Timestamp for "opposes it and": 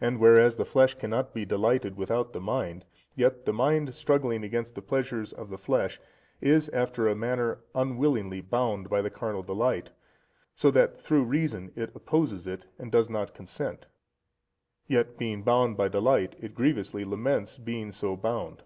11.94-12.90